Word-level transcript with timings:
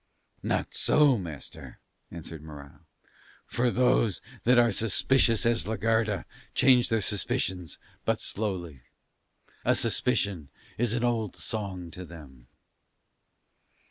"Not 0.41 0.73
so, 0.73 1.15
master," 1.15 1.79
answered 2.09 2.41
Morano, 2.41 2.87
"for 3.45 3.69
those 3.69 4.19
that 4.45 4.57
are 4.57 4.69
as 4.69 4.77
suspicious 4.79 5.45
as 5.45 5.67
la 5.67 5.75
Garda 5.75 6.25
change 6.55 6.89
their 6.89 7.01
suspicions 7.01 7.77
but 8.03 8.19
slowly. 8.19 8.81
A 9.63 9.75
suspicion 9.75 10.49
is 10.75 10.93
an 10.93 11.03
old 11.03 11.35
song 11.35 11.91
to 11.91 12.03
them." 12.03 12.47